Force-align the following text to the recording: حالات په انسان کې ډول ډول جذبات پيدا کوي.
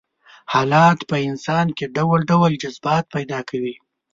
حالات 0.53 0.99
په 1.09 1.15
انسان 1.29 1.67
کې 1.77 1.85
ډول 1.97 2.19
ډول 2.31 2.51
جذبات 2.63 3.05
پيدا 3.15 3.39
کوي. 3.49 3.75